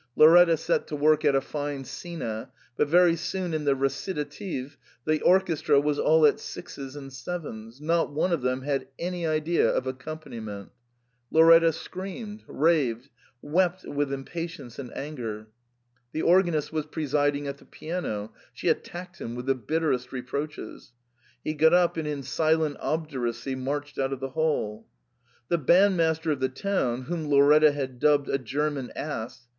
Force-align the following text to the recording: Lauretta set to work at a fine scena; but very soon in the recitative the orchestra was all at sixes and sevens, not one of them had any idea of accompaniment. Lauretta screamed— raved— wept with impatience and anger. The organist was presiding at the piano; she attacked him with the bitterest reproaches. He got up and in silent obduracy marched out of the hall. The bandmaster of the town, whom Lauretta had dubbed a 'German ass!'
Lauretta 0.17 0.57
set 0.57 0.87
to 0.87 0.95
work 0.95 1.23
at 1.23 1.35
a 1.35 1.41
fine 1.41 1.83
scena; 1.85 2.49
but 2.75 2.87
very 2.87 3.15
soon 3.15 3.53
in 3.53 3.65
the 3.65 3.75
recitative 3.75 4.75
the 5.05 5.21
orchestra 5.21 5.79
was 5.79 5.99
all 5.99 6.25
at 6.25 6.39
sixes 6.39 6.95
and 6.95 7.13
sevens, 7.13 7.79
not 7.79 8.11
one 8.11 8.31
of 8.33 8.41
them 8.41 8.63
had 8.63 8.87
any 8.97 9.27
idea 9.27 9.69
of 9.69 9.85
accompaniment. 9.85 10.71
Lauretta 11.31 11.71
screamed— 11.71 12.43
raved— 12.67 13.09
wept 13.57 13.85
with 13.85 14.11
impatience 14.11 14.79
and 14.79 14.91
anger. 14.97 15.49
The 16.13 16.23
organist 16.23 16.73
was 16.73 16.87
presiding 16.87 17.45
at 17.45 17.59
the 17.59 17.65
piano; 17.65 18.33
she 18.53 18.69
attacked 18.69 19.21
him 19.21 19.35
with 19.35 19.45
the 19.45 19.53
bitterest 19.53 20.11
reproaches. 20.11 20.93
He 21.43 21.53
got 21.53 21.75
up 21.75 21.95
and 21.95 22.07
in 22.07 22.23
silent 22.23 22.77
obduracy 22.79 23.53
marched 23.53 23.99
out 23.99 24.13
of 24.13 24.19
the 24.19 24.31
hall. 24.31 24.87
The 25.49 25.59
bandmaster 25.59 26.31
of 26.31 26.39
the 26.39 26.49
town, 26.49 27.03
whom 27.03 27.25
Lauretta 27.29 27.71
had 27.71 27.99
dubbed 27.99 28.29
a 28.29 28.39
'German 28.39 28.91
ass!' 28.95 29.47